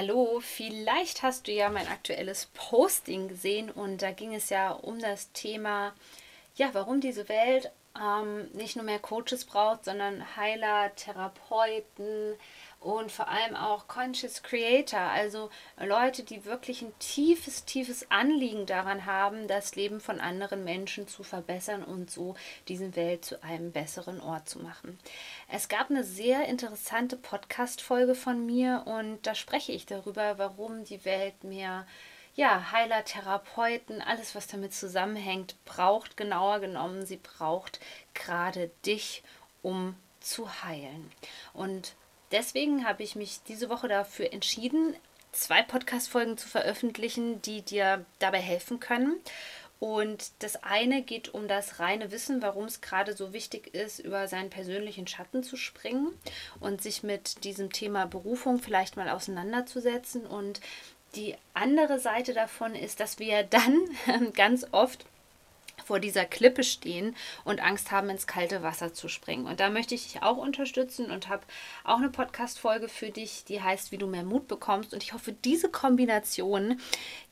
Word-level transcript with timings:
Hallo, 0.00 0.40
vielleicht 0.40 1.22
hast 1.22 1.46
du 1.46 1.52
ja 1.52 1.68
mein 1.68 1.86
aktuelles 1.86 2.48
Posting 2.54 3.28
gesehen 3.28 3.70
und 3.70 4.00
da 4.00 4.12
ging 4.12 4.34
es 4.34 4.48
ja 4.48 4.70
um 4.70 4.98
das 4.98 5.30
Thema, 5.32 5.92
ja, 6.54 6.70
warum 6.72 7.02
diese 7.02 7.28
Welt 7.28 7.70
ähm, 8.00 8.48
nicht 8.54 8.76
nur 8.76 8.84
mehr 8.86 8.98
Coaches 8.98 9.44
braucht, 9.44 9.84
sondern 9.84 10.24
Heiler, 10.38 10.90
Therapeuten, 10.96 12.34
und 12.80 13.12
vor 13.12 13.28
allem 13.28 13.54
auch 13.54 13.88
Conscious 13.88 14.42
Creator, 14.42 15.00
also 15.00 15.50
Leute, 15.78 16.22
die 16.22 16.46
wirklich 16.46 16.80
ein 16.80 16.98
tiefes, 16.98 17.66
tiefes 17.66 18.10
Anliegen 18.10 18.64
daran 18.64 19.04
haben, 19.04 19.46
das 19.48 19.76
Leben 19.76 20.00
von 20.00 20.18
anderen 20.18 20.64
Menschen 20.64 21.06
zu 21.06 21.22
verbessern 21.22 21.84
und 21.84 22.10
so 22.10 22.34
diese 22.68 22.96
Welt 22.96 23.24
zu 23.24 23.42
einem 23.42 23.70
besseren 23.70 24.20
Ort 24.20 24.48
zu 24.48 24.60
machen. 24.60 24.98
Es 25.48 25.68
gab 25.68 25.90
eine 25.90 26.04
sehr 26.04 26.46
interessante 26.46 27.18
Podcast-Folge 27.18 28.14
von 28.14 28.46
mir 28.46 28.84
und 28.86 29.26
da 29.26 29.34
spreche 29.34 29.72
ich 29.72 29.84
darüber, 29.84 30.38
warum 30.38 30.84
die 30.84 31.04
Welt 31.04 31.44
mehr 31.44 31.86
ja, 32.34 32.72
Heiler, 32.72 33.04
Therapeuten, 33.04 34.00
alles, 34.00 34.34
was 34.34 34.46
damit 34.46 34.72
zusammenhängt, 34.72 35.56
braucht 35.66 36.16
genauer 36.16 36.60
genommen, 36.60 37.04
sie 37.04 37.18
braucht 37.18 37.80
gerade 38.14 38.70
dich, 38.86 39.22
um 39.60 39.96
zu 40.20 40.62
heilen. 40.62 41.10
Und 41.52 41.94
deswegen 42.32 42.86
habe 42.86 43.02
ich 43.02 43.16
mich 43.16 43.40
diese 43.48 43.68
Woche 43.68 43.88
dafür 43.88 44.32
entschieden, 44.32 44.94
zwei 45.32 45.62
Podcast-Folgen 45.62 46.36
zu 46.36 46.48
veröffentlichen, 46.48 47.40
die 47.42 47.62
dir 47.62 48.04
dabei 48.18 48.40
helfen 48.40 48.80
können. 48.80 49.20
Und 49.78 50.32
das 50.40 50.62
eine 50.62 51.00
geht 51.00 51.32
um 51.32 51.48
das 51.48 51.80
reine 51.80 52.10
Wissen, 52.10 52.42
warum 52.42 52.66
es 52.66 52.82
gerade 52.82 53.14
so 53.14 53.32
wichtig 53.32 53.74
ist, 53.74 53.98
über 53.98 54.28
seinen 54.28 54.50
persönlichen 54.50 55.06
Schatten 55.06 55.42
zu 55.42 55.56
springen 55.56 56.08
und 56.60 56.82
sich 56.82 57.02
mit 57.02 57.44
diesem 57.44 57.72
Thema 57.72 58.06
Berufung 58.06 58.58
vielleicht 58.58 58.98
mal 58.98 59.08
auseinanderzusetzen. 59.08 60.26
Und 60.26 60.60
die 61.14 61.34
andere 61.54 61.98
Seite 61.98 62.34
davon 62.34 62.74
ist, 62.74 63.00
dass 63.00 63.18
wir 63.18 63.42
dann 63.42 63.88
ganz 64.34 64.66
oft 64.70 65.06
vor 65.90 65.98
dieser 65.98 66.24
Klippe 66.24 66.62
stehen 66.62 67.16
und 67.42 67.60
Angst 67.60 67.90
haben, 67.90 68.10
ins 68.10 68.28
kalte 68.28 68.62
Wasser 68.62 68.94
zu 68.94 69.08
springen. 69.08 69.46
Und 69.46 69.58
da 69.58 69.70
möchte 69.70 69.92
ich 69.92 70.04
dich 70.04 70.22
auch 70.22 70.36
unterstützen 70.36 71.10
und 71.10 71.28
habe 71.28 71.42
auch 71.82 71.96
eine 71.96 72.10
Podcast-Folge 72.10 72.86
für 72.86 73.10
dich, 73.10 73.42
die 73.44 73.60
heißt, 73.60 73.90
wie 73.90 73.98
du 73.98 74.06
mehr 74.06 74.22
Mut 74.22 74.46
bekommst. 74.46 74.94
Und 74.94 75.02
ich 75.02 75.14
hoffe, 75.14 75.32
diese 75.32 75.68
Kombination 75.68 76.80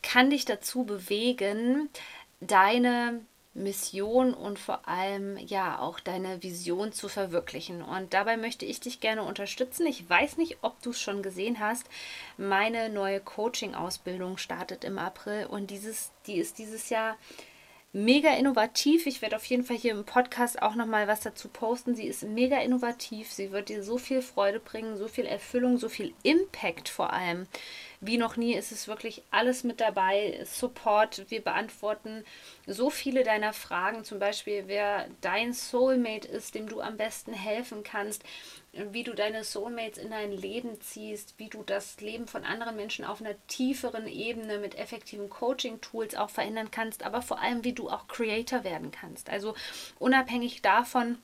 kann 0.03 0.31
dich 0.31 0.45
dazu 0.45 0.83
bewegen, 0.83 1.89
deine 2.41 3.21
Mission 3.55 4.35
und 4.35 4.59
vor 4.59 4.89
allem 4.89 5.37
ja 5.39 5.79
auch 5.79 6.01
deine 6.01 6.43
Vision 6.43 6.91
zu 6.91 7.09
verwirklichen. 7.09 7.81
Und 7.81 8.13
dabei 8.13 8.37
möchte 8.37 8.65
ich 8.65 8.81
dich 8.81 8.99
gerne 8.99 9.23
unterstützen. 9.23 9.87
Ich 9.87 10.11
weiß 10.11 10.37
nicht, 10.37 10.59
ob 10.63 10.83
du 10.83 10.91
es 10.91 11.01
schon 11.01 11.23
gesehen 11.23 11.61
hast. 11.61 11.87
Meine 12.37 12.89
neue 12.89 13.21
Coaching-Ausbildung 13.21 14.37
startet 14.37 14.83
im 14.83 14.99
April 14.99 15.47
und 15.47 15.71
dieses, 15.71 16.11
die 16.27 16.39
ist 16.39 16.59
dieses 16.59 16.91
Jahr 16.91 17.17
mega 17.93 18.35
innovativ. 18.37 19.07
Ich 19.07 19.23
werde 19.23 19.37
auf 19.37 19.45
jeden 19.47 19.65
Fall 19.65 19.77
hier 19.77 19.93
im 19.93 20.05
Podcast 20.05 20.61
auch 20.61 20.75
noch 20.75 20.87
mal 20.87 21.09
was 21.09 21.21
dazu 21.21 21.49
posten. 21.49 21.95
Sie 21.95 22.07
ist 22.07 22.23
mega 22.23 22.61
innovativ. 22.61 23.33
Sie 23.33 23.51
wird 23.51 23.69
dir 23.71 23.83
so 23.83 23.99
viel 23.99 24.21
Freude 24.21 24.61
bringen, 24.61 24.97
so 24.97 25.09
viel 25.09 25.25
Erfüllung, 25.25 25.79
so 25.79 25.89
viel 25.89 26.13
Impact 26.23 26.89
vor 26.89 27.13
allem. 27.13 27.47
Wie 28.01 28.19
noch 28.19 28.37
nie 28.37 28.55
ist 28.55 28.71
es 28.71 28.87
wirklich 28.87 29.23
alles 29.31 29.65
mit 29.65 29.81
dabei. 29.81 30.41
Support. 30.45 31.31
Wir 31.31 31.41
beantworten 31.41 32.25
so 32.67 32.91
viele 32.91 33.25
deiner 33.25 33.53
Fragen. 33.53 34.05
Zum 34.05 34.19
Beispiel, 34.19 34.65
wer 34.67 35.09
dein 35.21 35.53
Soulmate 35.53 36.29
ist, 36.29 36.55
dem 36.55 36.69
du 36.69 36.81
am 36.81 36.97
besten 36.97 37.33
helfen 37.33 37.83
kannst 37.83 38.23
wie 38.91 39.03
du 39.03 39.15
deine 39.15 39.45
Soulmates 39.45 39.99
in 39.99 40.11
dein 40.11 40.33
Leben 40.33 40.81
ziehst, 40.81 41.35
wie 41.39 41.49
du 41.49 41.63
das 41.63 42.01
Leben 42.01 42.27
von 42.27 42.45
anderen 42.45 42.77
Menschen 42.77 43.05
auf 43.05 43.21
einer 43.21 43.35
tieferen 43.47 44.07
Ebene 44.07 44.59
mit 44.59 44.77
effektiven 44.77 45.29
Coaching-Tools 45.29 46.15
auch 46.15 46.31
verändern 46.31 46.71
kannst, 46.71 47.03
aber 47.03 47.23
vor 47.23 47.41
allem, 47.41 47.65
wie 47.65 47.73
du 47.73 47.89
auch 47.89 48.09
Creator 48.09 48.65
werden 48.65 48.91
kannst. 48.91 49.31
Also 49.31 49.55
unabhängig 49.99 50.63
davon, 50.63 51.19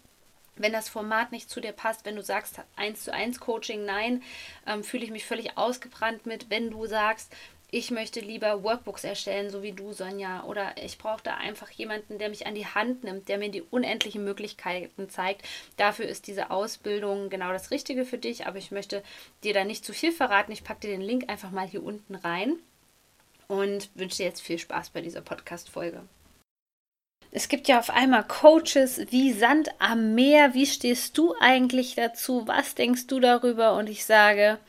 wenn 0.57 0.73
das 0.73 0.89
Format 0.89 1.33
nicht 1.33 1.51
zu 1.51 1.61
dir 1.61 1.73
passt, 1.73 2.05
wenn 2.05 2.17
du 2.17 2.23
sagst 2.23 2.61
1 2.77 3.05
zu 3.05 3.13
1 3.13 3.41
Coaching, 3.41 3.85
nein, 3.85 4.23
ähm, 4.67 4.85
fühle 4.85 5.05
ich 5.05 5.11
mich 5.11 5.25
völlig 5.25 5.59
ausgebrannt 5.59 6.27
mit. 6.27 6.49
Wenn 6.51 6.71
du 6.71 6.87
sagst, 6.87 7.33
ich 7.75 7.91
möchte 7.91 8.21
lieber 8.21 8.63
Workbooks 8.63 9.03
erstellen, 9.03 9.51
so 9.51 9.65
wie 9.65 9.73
du, 9.73 9.93
Sonja, 9.93 10.45
oder 10.45 10.77
ich 10.81 10.97
brauche 10.97 11.25
da 11.25 11.35
einfach 11.35 11.69
jemanden, 11.71 12.19
der 12.19 12.29
mich 12.29 12.47
an 12.47 12.55
die 12.55 12.67
Hand 12.67 13.03
nimmt, 13.03 13.29
der 13.29 13.37
mir 13.37 13.51
die 13.51 13.63
unendlichen 13.63 14.23
Möglichkeiten 14.23 15.11
zeigt. 15.11 15.43
Dafür 15.77 16.07
ist 16.07 16.29
diese 16.29 16.53
Ausbildung 16.53 17.31
genau 17.31 17.53
das 17.53 17.73
Richtige 17.73 18.05
für 18.05 18.17
dich, 18.17 18.47
aber 18.47 18.59
ich 18.59 18.71
möchte 18.71 19.03
dir 19.43 19.55
da 19.55 19.65
nicht 19.65 19.85
zu 19.85 19.93
viel 19.93 20.13
verraten. 20.13 20.53
Ich 20.53 20.63
packe 20.63 20.83
dir 20.83 20.91
den 20.91 21.01
Link 21.01 21.29
einfach 21.29 21.51
mal 21.51 21.67
hier 21.67 21.83
unten 21.83 22.15
rein 22.15 22.61
und 23.49 23.91
wünsche 23.97 24.19
dir 24.19 24.27
jetzt 24.27 24.43
viel 24.43 24.61
Spaß 24.61 24.91
bei 24.91 25.01
dieser 25.01 25.23
Podcast-Folge. 25.23 26.05
Es 27.33 27.49
gibt 27.49 27.67
ja 27.67 27.81
auf 27.81 27.91
einmal 27.91 28.23
Coaches 28.23 29.01
wie 29.11 29.33
Sand 29.33 29.69
am 29.81 30.15
Meer. 30.15 30.55
Wie 30.55 30.67
stehst 30.67 31.19
du 31.19 31.35
eigentlich 31.41 31.97
dazu? 31.97 32.47
Was 32.47 32.77
denkst 32.77 33.09
du 33.09 33.19
darüber? 33.19 33.75
Und 33.77 33.89
ich 33.89 34.05
sage, 34.05 34.61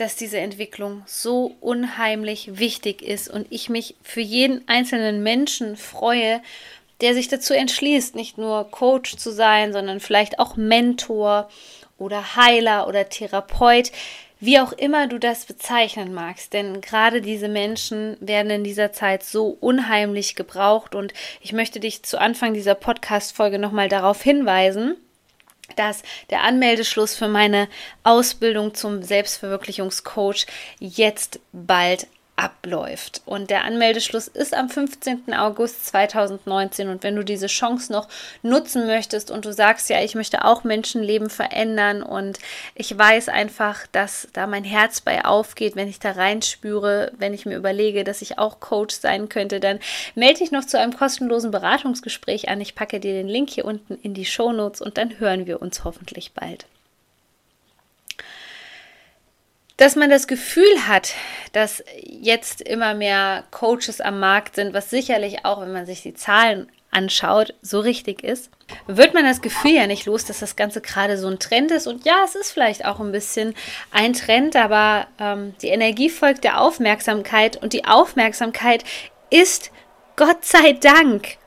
dass 0.00 0.16
diese 0.16 0.38
Entwicklung 0.38 1.02
so 1.06 1.54
unheimlich 1.60 2.58
wichtig 2.58 3.02
ist 3.02 3.28
und 3.28 3.46
ich 3.50 3.68
mich 3.68 3.94
für 4.02 4.22
jeden 4.22 4.66
einzelnen 4.66 5.22
Menschen 5.22 5.76
freue, 5.76 6.40
der 7.02 7.14
sich 7.14 7.28
dazu 7.28 7.54
entschließt, 7.54 8.14
nicht 8.14 8.38
nur 8.38 8.70
Coach 8.70 9.16
zu 9.16 9.30
sein, 9.30 9.72
sondern 9.72 10.00
vielleicht 10.00 10.38
auch 10.38 10.56
Mentor 10.56 11.50
oder 11.98 12.36
Heiler 12.36 12.88
oder 12.88 13.08
Therapeut, 13.08 13.92
wie 14.38 14.58
auch 14.58 14.72
immer 14.72 15.06
du 15.06 15.18
das 15.18 15.44
bezeichnen 15.44 16.14
magst. 16.14 16.54
Denn 16.54 16.80
gerade 16.80 17.20
diese 17.20 17.48
Menschen 17.48 18.16
werden 18.20 18.50
in 18.50 18.64
dieser 18.64 18.92
Zeit 18.92 19.22
so 19.22 19.56
unheimlich 19.60 20.34
gebraucht 20.34 20.94
und 20.94 21.12
ich 21.42 21.52
möchte 21.52 21.78
dich 21.78 22.02
zu 22.02 22.18
Anfang 22.18 22.54
dieser 22.54 22.74
Podcast-Folge 22.74 23.58
nochmal 23.58 23.88
darauf 23.88 24.22
hinweisen, 24.22 24.96
dass 25.76 26.02
der 26.30 26.42
Anmeldeschluss 26.42 27.14
für 27.14 27.28
meine 27.28 27.68
Ausbildung 28.04 28.74
zum 28.74 29.02
Selbstverwirklichungscoach 29.02 30.46
jetzt 30.78 31.40
bald 31.52 32.06
abläuft. 32.40 33.20
Und 33.26 33.50
der 33.50 33.64
Anmeldeschluss 33.64 34.26
ist 34.26 34.54
am 34.54 34.70
15. 34.70 35.34
August 35.34 35.86
2019. 35.88 36.88
Und 36.88 37.02
wenn 37.02 37.14
du 37.14 37.22
diese 37.22 37.48
Chance 37.48 37.92
noch 37.92 38.08
nutzen 38.42 38.86
möchtest 38.86 39.30
und 39.30 39.44
du 39.44 39.52
sagst, 39.52 39.90
ja, 39.90 40.02
ich 40.02 40.14
möchte 40.14 40.44
auch 40.44 40.64
Menschenleben 40.64 41.28
verändern 41.28 42.02
und 42.02 42.38
ich 42.74 42.96
weiß 42.96 43.28
einfach, 43.28 43.86
dass 43.92 44.28
da 44.32 44.46
mein 44.46 44.64
Herz 44.64 45.02
bei 45.02 45.24
aufgeht, 45.24 45.76
wenn 45.76 45.88
ich 45.88 46.00
da 46.00 46.12
reinspüre, 46.12 47.12
wenn 47.18 47.34
ich 47.34 47.44
mir 47.44 47.58
überlege, 47.58 48.04
dass 48.04 48.22
ich 48.22 48.38
auch 48.38 48.58
Coach 48.58 48.94
sein 48.94 49.28
könnte, 49.28 49.60
dann 49.60 49.78
melde 50.14 50.38
dich 50.38 50.50
noch 50.50 50.64
zu 50.64 50.78
einem 50.78 50.96
kostenlosen 50.96 51.50
Beratungsgespräch 51.50 52.48
an. 52.48 52.62
Ich 52.62 52.74
packe 52.74 53.00
dir 53.00 53.12
den 53.12 53.28
Link 53.28 53.50
hier 53.50 53.66
unten 53.66 53.98
in 54.02 54.14
die 54.14 54.24
Show 54.24 54.52
Notes 54.52 54.80
und 54.80 54.96
dann 54.96 55.18
hören 55.18 55.46
wir 55.46 55.60
uns 55.60 55.84
hoffentlich 55.84 56.32
bald 56.32 56.64
dass 59.80 59.96
man 59.96 60.10
das 60.10 60.26
Gefühl 60.26 60.86
hat, 60.86 61.14
dass 61.54 61.82
jetzt 62.04 62.60
immer 62.60 62.92
mehr 62.92 63.44
Coaches 63.50 64.02
am 64.02 64.20
Markt 64.20 64.56
sind, 64.56 64.74
was 64.74 64.90
sicherlich 64.90 65.46
auch, 65.46 65.62
wenn 65.62 65.72
man 65.72 65.86
sich 65.86 66.02
die 66.02 66.12
Zahlen 66.12 66.70
anschaut, 66.90 67.54
so 67.62 67.80
richtig 67.80 68.22
ist, 68.22 68.50
wird 68.86 69.14
man 69.14 69.24
das 69.24 69.40
Gefühl 69.40 69.70
ja 69.70 69.86
nicht 69.86 70.04
los, 70.04 70.26
dass 70.26 70.40
das 70.40 70.54
Ganze 70.54 70.82
gerade 70.82 71.16
so 71.16 71.28
ein 71.28 71.38
Trend 71.38 71.70
ist. 71.70 71.86
Und 71.86 72.04
ja, 72.04 72.22
es 72.26 72.34
ist 72.34 72.52
vielleicht 72.52 72.84
auch 72.84 73.00
ein 73.00 73.10
bisschen 73.10 73.54
ein 73.90 74.12
Trend, 74.12 74.54
aber 74.54 75.06
ähm, 75.18 75.54
die 75.62 75.68
Energie 75.68 76.10
folgt 76.10 76.44
der 76.44 76.60
Aufmerksamkeit 76.60 77.56
und 77.62 77.72
die 77.72 77.86
Aufmerksamkeit 77.86 78.84
ist 79.30 79.70
Gott 80.16 80.44
sei 80.44 80.74
Dank 80.74 81.38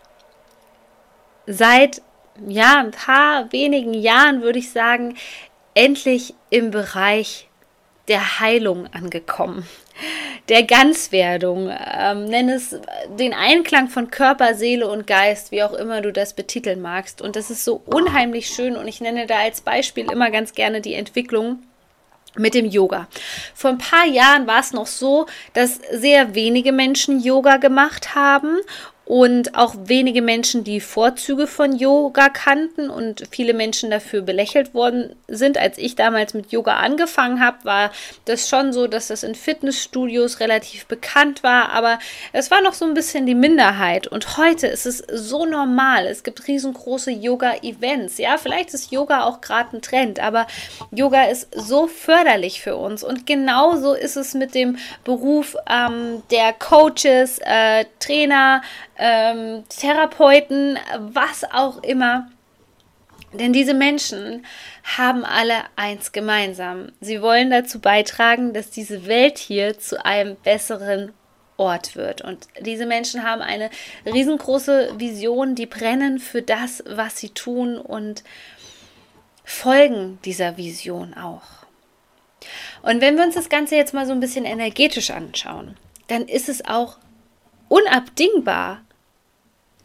seit 1.46 2.02
ja, 2.48 2.80
ein 2.80 2.90
paar 2.90 3.52
wenigen 3.52 3.94
Jahren, 3.94 4.42
würde 4.42 4.58
ich 4.58 4.72
sagen, 4.72 5.18
endlich 5.76 6.34
im 6.50 6.72
Bereich 6.72 7.48
der 8.08 8.40
Heilung 8.40 8.88
angekommen, 8.94 9.68
der 10.50 10.64
Ganzwerdung. 10.64 11.72
Ähm, 11.72 12.26
nenn 12.26 12.50
es 12.50 12.76
den 13.18 13.34
Einklang 13.34 13.90
von 13.90 14.12
Körper, 14.12 14.56
Seele 14.56 14.90
und 14.90 15.08
Geist, 15.08 15.52
wie 15.52 15.64
auch 15.64 15.74
immer 15.74 16.02
du 16.02 16.12
das 16.12 16.34
betiteln 16.34 16.82
magst. 16.82 17.22
Und 17.22 17.36
das 17.36 17.50
ist 17.50 17.64
so 17.64 17.82
unheimlich 17.86 18.48
schön 18.48 18.76
und 18.76 18.88
ich 18.88 19.02
nenne 19.02 19.28
da 19.28 19.40
als 19.40 19.62
Beispiel 19.62 20.12
immer 20.12 20.32
ganz 20.32 20.54
gerne 20.54 20.82
die 20.82 20.96
Entwicklung 20.96 21.60
mit 22.36 22.56
dem 22.56 22.66
Yoga. 22.66 23.08
Vor 23.54 23.70
ein 23.70 23.78
paar 23.78 24.06
Jahren 24.06 24.48
war 24.48 24.60
es 24.60 24.74
noch 24.74 24.88
so, 24.88 25.28
dass 25.54 25.80
sehr 25.92 26.34
wenige 26.36 26.72
Menschen 26.72 27.20
Yoga 27.20 27.58
gemacht 27.58 28.16
haben 28.16 28.58
und 29.06 29.56
auch 29.56 29.76
wenige 29.86 30.22
Menschen 30.22 30.64
die 30.64 30.80
Vorzüge 30.80 31.46
von 31.46 31.76
Yoga 31.76 32.30
kannten 32.30 32.90
und 32.90 33.24
viele 33.32 33.54
Menschen 33.54 33.92
dafür 33.92 34.22
belächelt 34.22 34.74
worden 34.74 35.14
sind. 35.28 35.58
Als 35.58 35.78
ich 35.78 35.96
damals 35.96 36.34
mit 36.34 36.52
Yoga 36.54 36.78
angefangen 36.78 37.42
habe, 37.42 37.58
war 37.64 37.92
das 38.26 38.48
schon 38.48 38.72
so, 38.72 38.88
dass 38.88 39.08
das 39.08 39.24
in 39.24 39.36
Fitnessstudios 39.36 40.40
relativ 40.40 40.86
bekannt 40.86 41.44
war, 41.44 41.72
aber 41.72 42.00
es 42.32 42.50
war 42.50 42.62
noch 42.62 42.74
so 42.74 42.86
ein 42.86 42.94
bisschen 42.94 43.26
die 43.26 43.36
Minderheit 43.36 44.08
und 44.08 44.38
heute 44.38 44.68
ist 44.68 44.86
es 44.86 45.04
so 45.12 45.46
normal. 45.46 46.08
Es 46.08 46.24
gibt 46.24 46.48
riesengroße 46.48 47.12
Yoga-Events. 47.12 48.18
Ja, 48.20 48.38
vielleicht 48.38 48.74
ist 48.74 48.92
Yoga 48.92 49.26
auch 49.26 49.42
gerade 49.42 49.76
ein 49.76 49.82
Trend, 49.82 50.22
aber 50.22 50.48
Yoga 50.92 51.26
ist 51.26 51.50
so 51.54 51.88
förderlich 51.88 52.62
für 52.62 52.78
uns 52.78 53.04
und 53.04 53.28
genauso 53.28 53.94
ist 53.94 54.16
es 54.16 54.34
mit 54.34 54.56
dem 54.56 54.78
Beruf 55.04 55.58
ähm, 55.70 56.24
der 56.32 56.54
Coaches, 56.54 57.40
äh, 57.40 57.86
Trainer, 58.00 58.62
ähm, 59.06 59.66
Therapeuten, 59.68 60.80
was 60.98 61.44
auch 61.44 61.84
immer. 61.84 62.32
Denn 63.34 63.52
diese 63.52 63.74
Menschen 63.74 64.46
haben 64.98 65.26
alle 65.26 65.56
eins 65.76 66.14
gemeinsam. 66.14 66.94
Sie 67.02 67.22
wollen 67.22 67.50
dazu 67.50 67.80
beitragen, 67.80 68.54
dass 68.54 68.70
diese 68.70 69.06
Welt 69.06 69.40
hier 69.40 69.78
zu 69.78 70.06
einem 70.06 70.38
besseren 70.38 71.12
Ort 71.58 71.98
wird. 71.98 72.22
Und 72.22 72.48
diese 72.62 72.86
Menschen 72.86 73.24
haben 73.24 73.42
eine 73.42 73.70
riesengroße 74.06 74.94
Vision, 74.98 75.56
die 75.56 75.66
brennen 75.66 76.20
für 76.20 76.42
das, 76.42 76.82
was 76.88 77.18
sie 77.18 77.30
tun 77.30 77.78
und 77.78 78.24
folgen 79.44 80.18
dieser 80.24 80.56
Vision 80.56 81.14
auch. 81.14 81.42
Und 82.82 83.02
wenn 83.02 83.18
wir 83.18 83.26
uns 83.26 83.36
das 83.36 83.50
Ganze 83.50 83.76
jetzt 83.76 83.94
mal 83.94 84.06
so 84.06 84.14
ein 84.14 84.22
bisschen 84.22 84.46
energetisch 84.46 85.12
anschauen, 85.12 85.76
dann 86.08 86.28
ist 86.28 86.48
es 86.48 86.64
auch 86.66 86.98
unabdingbar, 87.68 88.82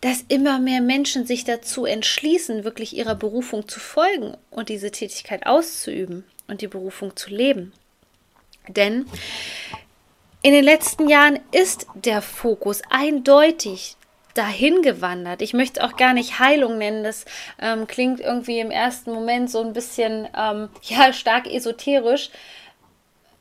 dass 0.01 0.25
immer 0.29 0.59
mehr 0.59 0.81
Menschen 0.81 1.27
sich 1.27 1.45
dazu 1.45 1.85
entschließen, 1.85 2.65
wirklich 2.65 2.97
ihrer 2.97 3.15
Berufung 3.15 3.69
zu 3.69 3.81
folgen 3.81 4.37
und 4.51 4.69
diese 4.69 4.91
Tätigkeit 4.91 5.47
auszuüben 5.47 6.25
und 6.47 6.61
die 6.61 6.69
Berufung 6.69 7.17
zu 7.17 7.31
leben. 7.31 7.73
Denn 8.69 9.07
in 10.43 10.53
den 10.53 10.65
letzten 10.65 11.09
Jahren 11.09 11.41
ist 11.51 11.87
der 11.95 12.23
Fokus 12.23 12.83
eindeutig 12.91 13.97
dahin 14.35 14.83
gewandert. 14.83 15.43
Ich 15.43 15.53
möchte 15.53 15.83
auch 15.83 15.97
gar 15.97 16.13
nicht 16.13 16.39
Heilung 16.39 16.79
nennen. 16.79 17.03
Das 17.03 17.25
ähm, 17.61 17.89
klingt 17.89 18.21
irgendwie 18.21 18.61
im 18.61 18.71
ersten 18.71 19.13
Moment 19.13 19.51
so 19.51 19.61
ein 19.61 19.73
bisschen 19.73 20.29
ähm, 20.37 20.69
ja 20.85 21.13
stark 21.13 21.49
esoterisch. 21.49 22.31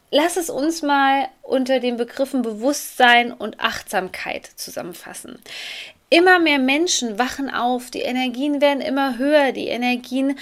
Lass 0.09 0.37
es 0.37 0.49
uns 0.49 0.81
mal 0.81 1.27
unter 1.43 1.79
den 1.79 1.97
Begriffen 1.97 2.41
Bewusstsein 2.41 3.31
und 3.31 3.59
Achtsamkeit 3.59 4.47
zusammenfassen. 4.55 5.39
Immer 6.09 6.39
mehr 6.39 6.59
Menschen 6.59 7.19
wachen 7.19 7.49
auf, 7.49 7.91
die 7.91 8.01
Energien 8.01 8.61
werden 8.61 8.79
immer 8.79 9.17
höher, 9.17 9.51
die 9.51 9.67
Energien 9.67 10.37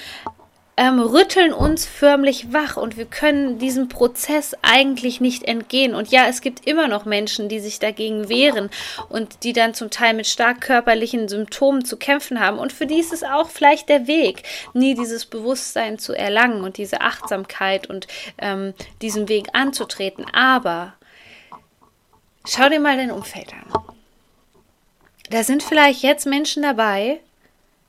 ähm, 0.77 0.99
rütteln 0.99 1.53
uns 1.53 1.85
förmlich 1.85 2.51
wach 2.51 2.75
und 2.77 2.97
wir 2.97 3.05
können 3.05 3.59
diesem 3.59 3.87
Prozess 3.87 4.55
eigentlich 4.61 5.21
nicht 5.21 5.43
entgehen. 5.43 5.95
Und 5.95 6.09
ja, 6.09 6.27
es 6.27 6.41
gibt 6.41 6.67
immer 6.67 6.87
noch 6.87 7.05
Menschen, 7.05 7.47
die 7.47 7.59
sich 7.59 7.79
dagegen 7.79 8.27
wehren 8.27 8.69
und 9.09 9.43
die 9.43 9.53
dann 9.53 9.73
zum 9.73 9.89
Teil 9.89 10.13
mit 10.13 10.27
stark 10.27 10.61
körperlichen 10.61 11.29
Symptomen 11.29 11.85
zu 11.85 11.97
kämpfen 11.97 12.39
haben. 12.39 12.59
Und 12.59 12.73
für 12.73 12.85
die 12.85 12.99
ist 12.99 13.13
es 13.13 13.23
auch 13.23 13.49
vielleicht 13.49 13.87
der 13.87 14.07
Weg, 14.07 14.43
nie 14.73 14.95
dieses 14.95 15.25
Bewusstsein 15.25 15.97
zu 15.97 16.13
erlangen 16.13 16.63
und 16.63 16.77
diese 16.77 17.01
Achtsamkeit 17.01 17.89
und 17.89 18.07
ähm, 18.37 18.73
diesen 19.01 19.29
Weg 19.29 19.47
anzutreten. 19.53 20.25
Aber 20.33 20.93
schau 22.45 22.67
dir 22.67 22.81
mal 22.81 22.97
dein 22.97 23.11
Umfeld 23.11 23.53
an. 23.53 23.94
Da 25.29 25.43
sind 25.43 25.63
vielleicht 25.63 26.03
jetzt 26.03 26.25
Menschen 26.25 26.63
dabei, 26.63 27.19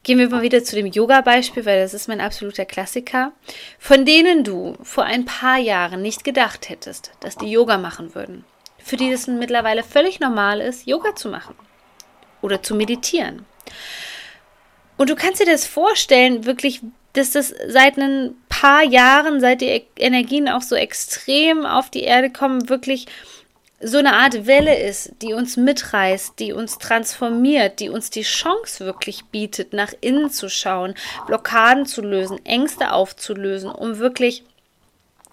Gehen 0.07 0.21
wir 0.21 0.31
mal 0.31 0.43
wieder 0.43 0.63
zu 0.63 0.77
dem 0.77 0.87
Yoga-Beispiel, 0.87 1.67
weil 1.67 1.81
das 1.81 1.93
ist 1.93 2.07
mein 2.07 2.21
absoluter 2.21 2.65
Klassiker, 2.65 3.33
von 3.81 4.05
denen 4.05 4.45
du 4.45 4.77
vor 4.81 5.03
ein 5.03 5.25
paar 5.25 5.59
Jahren 5.59 6.01
nicht 6.01 6.23
gedacht 6.23 6.69
hättest, 6.69 7.11
dass 7.19 7.35
die 7.35 7.51
Yoga 7.51 7.77
machen 7.77 8.15
würden. 8.15 8.45
Für 8.79 8.97
die 8.97 9.11
es 9.11 9.27
mittlerweile 9.27 9.83
völlig 9.83 10.21
normal 10.21 10.61
ist, 10.61 10.87
Yoga 10.87 11.17
zu 11.17 11.29
machen 11.29 11.57
oder 12.41 12.63
zu 12.63 12.77
meditieren. 12.77 13.47
Und 14.97 15.11
du 15.11 15.17
kannst 15.17 15.41
dir 15.41 15.47
das 15.47 15.67
vorstellen, 15.67 16.45
wirklich, 16.45 16.83
dass 17.15 17.33
das 17.33 17.53
seit 17.67 17.99
ein 17.99 18.37
paar 18.49 18.85
Jahren, 18.85 19.41
seit 19.41 19.61
die 19.61 19.87
Energien 19.97 20.49
auch 20.49 20.63
so 20.63 20.77
extrem 20.77 21.67
auf 21.67 21.91
die 21.91 22.05
Erde 22.05 22.31
kommen, 22.31 22.69
wirklich 22.69 23.09
so 23.81 23.99
eine 23.99 24.15
Art 24.15 24.47
Welle 24.47 24.79
ist, 24.79 25.13
die 25.21 25.35
uns 25.35 25.57
mitreißt, 25.57 26.39
die 26.39 26.53
uns 26.53 26.79
transformiert, 26.79 27.81
die 27.81 27.91
uns 27.91 28.09
die 28.09 28.23
Chance 28.23 28.85
wirklich 28.85 29.27
bietet, 29.27 29.75
nach 29.75 29.93
innen 30.01 30.31
zu 30.31 30.49
schauen, 30.49 30.95
Blockaden 31.27 31.85
zu 31.85 32.01
lösen, 32.01 32.45
Ängste 32.47 32.93
aufzulösen, 32.93 33.71
um 33.71 33.99
wirklich 33.99 34.45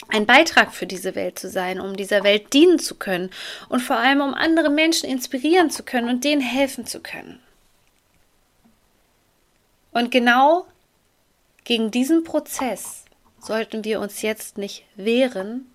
ein 0.09 0.25
Beitrag 0.25 0.73
für 0.73 0.85
diese 0.85 1.15
Welt 1.15 1.39
zu 1.39 1.49
sein, 1.49 1.79
um 1.79 1.95
dieser 1.95 2.23
Welt 2.23 2.53
dienen 2.53 2.79
zu 2.79 2.95
können 2.95 3.29
und 3.69 3.81
vor 3.81 3.95
allem 3.95 4.19
um 4.19 4.33
andere 4.33 4.69
Menschen 4.69 5.09
inspirieren 5.09 5.69
zu 5.69 5.83
können 5.83 6.09
und 6.09 6.25
denen 6.25 6.41
helfen 6.41 6.85
zu 6.85 6.99
können. 6.99 7.39
Und 9.91 10.11
genau 10.11 10.65
gegen 11.63 11.91
diesen 11.91 12.25
Prozess 12.25 13.05
sollten 13.39 13.85
wir 13.85 14.01
uns 14.01 14.21
jetzt 14.21 14.57
nicht 14.57 14.83
wehren, 14.95 15.72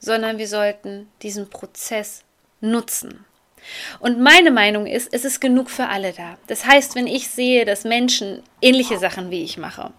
sondern 0.00 0.38
wir 0.38 0.48
sollten 0.48 1.08
diesen 1.22 1.48
Prozess 1.48 2.24
nutzen. 2.60 3.24
Und 3.98 4.20
meine 4.20 4.50
Meinung 4.50 4.86
ist, 4.86 5.12
es 5.12 5.24
ist 5.24 5.40
genug 5.40 5.70
für 5.70 5.86
alle 5.86 6.12
da. 6.12 6.38
Das 6.46 6.64
heißt, 6.64 6.94
wenn 6.94 7.06
ich 7.06 7.28
sehe, 7.28 7.64
dass 7.64 7.84
Menschen 7.84 8.42
ähnliche 8.62 8.98
Sachen 8.98 9.30
wie 9.30 9.44
ich 9.44 9.58
mache 9.58 9.92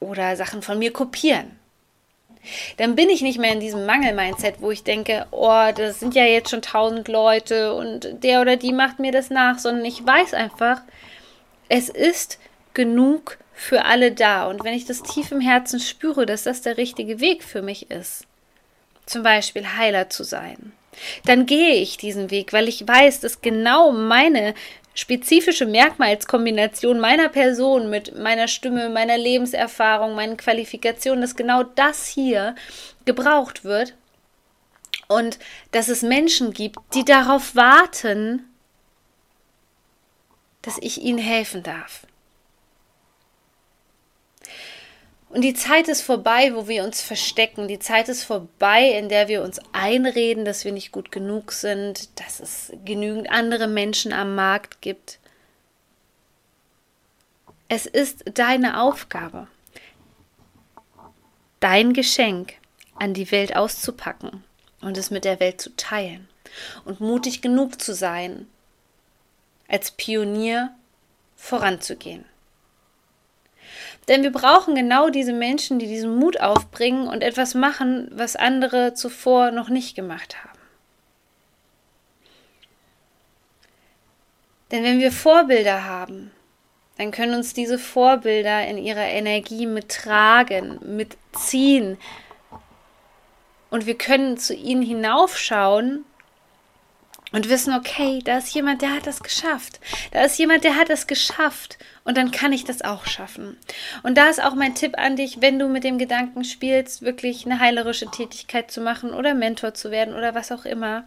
oder 0.00 0.36
Sachen 0.36 0.60
von 0.60 0.78
mir 0.78 0.92
kopieren, 0.92 1.58
dann 2.76 2.94
bin 2.94 3.08
ich 3.08 3.22
nicht 3.22 3.38
mehr 3.38 3.52
in 3.52 3.60
diesem 3.60 3.86
Mangel-Mindset, 3.86 4.56
wo 4.60 4.70
ich 4.70 4.82
denke, 4.82 5.26
oh, 5.30 5.70
das 5.74 6.00
sind 6.00 6.14
ja 6.14 6.24
jetzt 6.24 6.50
schon 6.50 6.60
tausend 6.60 7.08
Leute 7.08 7.74
und 7.74 8.22
der 8.22 8.42
oder 8.42 8.56
die 8.56 8.72
macht 8.72 8.98
mir 8.98 9.12
das 9.12 9.30
nach, 9.30 9.58
sondern 9.58 9.84
ich 9.84 10.04
weiß 10.04 10.34
einfach, 10.34 10.82
es 11.68 11.88
ist 11.88 12.38
genug 12.74 13.38
für 13.54 13.84
alle 13.84 14.12
da. 14.12 14.46
Und 14.46 14.64
wenn 14.64 14.74
ich 14.74 14.84
das 14.84 15.02
tief 15.02 15.32
im 15.32 15.40
Herzen 15.40 15.80
spüre, 15.80 16.26
dass 16.26 16.42
das 16.42 16.60
der 16.60 16.76
richtige 16.76 17.20
Weg 17.20 17.42
für 17.42 17.62
mich 17.62 17.90
ist, 17.90 18.26
zum 19.06 19.22
Beispiel 19.22 19.76
Heiler 19.76 20.10
zu 20.10 20.24
sein, 20.24 20.72
dann 21.24 21.46
gehe 21.46 21.74
ich 21.74 21.96
diesen 21.96 22.30
Weg, 22.30 22.52
weil 22.52 22.68
ich 22.68 22.86
weiß, 22.86 23.20
dass 23.20 23.40
genau 23.40 23.92
meine 23.92 24.54
spezifische 24.94 25.66
Merkmalskombination 25.66 27.00
meiner 27.00 27.28
Person 27.28 27.90
mit 27.90 28.16
meiner 28.16 28.46
Stimme, 28.46 28.88
meiner 28.88 29.18
Lebenserfahrung, 29.18 30.14
meinen 30.14 30.36
Qualifikationen, 30.36 31.20
dass 31.20 31.34
genau 31.34 31.64
das 31.64 32.06
hier 32.06 32.54
gebraucht 33.04 33.64
wird 33.64 33.94
und 35.08 35.38
dass 35.72 35.88
es 35.88 36.02
Menschen 36.02 36.52
gibt, 36.52 36.78
die 36.94 37.04
darauf 37.04 37.56
warten, 37.56 38.48
dass 40.62 40.78
ich 40.80 41.02
ihnen 41.02 41.18
helfen 41.18 41.62
darf. 41.62 42.06
Und 45.34 45.40
die 45.40 45.54
Zeit 45.54 45.88
ist 45.88 46.02
vorbei, 46.02 46.54
wo 46.54 46.68
wir 46.68 46.84
uns 46.84 47.02
verstecken. 47.02 47.66
Die 47.66 47.80
Zeit 47.80 48.08
ist 48.08 48.22
vorbei, 48.22 48.92
in 48.92 49.08
der 49.08 49.26
wir 49.26 49.42
uns 49.42 49.60
einreden, 49.72 50.44
dass 50.44 50.64
wir 50.64 50.70
nicht 50.70 50.92
gut 50.92 51.10
genug 51.10 51.50
sind, 51.50 52.08
dass 52.20 52.38
es 52.38 52.72
genügend 52.84 53.28
andere 53.30 53.66
Menschen 53.66 54.12
am 54.12 54.36
Markt 54.36 54.80
gibt. 54.80 55.18
Es 57.66 57.84
ist 57.86 58.22
deine 58.34 58.80
Aufgabe, 58.80 59.48
dein 61.58 61.94
Geschenk 61.94 62.54
an 62.94 63.12
die 63.12 63.32
Welt 63.32 63.56
auszupacken 63.56 64.44
und 64.82 64.96
es 64.96 65.10
mit 65.10 65.24
der 65.24 65.40
Welt 65.40 65.60
zu 65.60 65.74
teilen 65.74 66.28
und 66.84 67.00
mutig 67.00 67.42
genug 67.42 67.82
zu 67.82 67.92
sein, 67.92 68.46
als 69.66 69.90
Pionier 69.90 70.70
voranzugehen. 71.34 72.24
Denn 74.08 74.22
wir 74.22 74.32
brauchen 74.32 74.74
genau 74.74 75.08
diese 75.08 75.32
Menschen, 75.32 75.78
die 75.78 75.86
diesen 75.86 76.16
Mut 76.16 76.40
aufbringen 76.40 77.08
und 77.08 77.22
etwas 77.22 77.54
machen, 77.54 78.10
was 78.12 78.36
andere 78.36 78.94
zuvor 78.94 79.50
noch 79.50 79.68
nicht 79.70 79.96
gemacht 79.96 80.36
haben. 80.44 80.58
Denn 84.70 84.84
wenn 84.84 84.98
wir 84.98 85.12
Vorbilder 85.12 85.84
haben, 85.84 86.32
dann 86.98 87.10
können 87.10 87.34
uns 87.34 87.54
diese 87.54 87.78
Vorbilder 87.78 88.66
in 88.66 88.78
ihrer 88.78 89.06
Energie 89.06 89.66
mittragen, 89.66 90.78
mitziehen. 90.96 91.98
Und 93.70 93.86
wir 93.86 93.96
können 93.96 94.36
zu 94.36 94.54
ihnen 94.54 94.82
hinaufschauen 94.82 96.04
und 97.34 97.48
wissen, 97.48 97.74
okay, 97.74 98.20
da 98.22 98.38
ist 98.38 98.54
jemand, 98.54 98.80
der 98.80 98.94
hat 98.94 99.08
das 99.08 99.20
geschafft. 99.20 99.80
Da 100.12 100.24
ist 100.24 100.38
jemand, 100.38 100.62
der 100.62 100.76
hat 100.76 100.88
das 100.88 101.08
geschafft. 101.08 101.78
Und 102.04 102.16
dann 102.16 102.30
kann 102.30 102.52
ich 102.52 102.62
das 102.62 102.82
auch 102.82 103.06
schaffen. 103.06 103.56
Und 104.04 104.16
da 104.16 104.30
ist 104.30 104.40
auch 104.40 104.54
mein 104.54 104.76
Tipp 104.76 104.96
an 104.96 105.16
dich, 105.16 105.40
wenn 105.40 105.58
du 105.58 105.66
mit 105.66 105.82
dem 105.82 105.98
Gedanken 105.98 106.44
spielst, 106.44 107.02
wirklich 107.02 107.44
eine 107.44 107.58
heilerische 107.58 108.06
Tätigkeit 108.06 108.70
zu 108.70 108.80
machen 108.80 109.12
oder 109.12 109.34
Mentor 109.34 109.74
zu 109.74 109.90
werden 109.90 110.14
oder 110.14 110.36
was 110.36 110.52
auch 110.52 110.64
immer, 110.64 111.06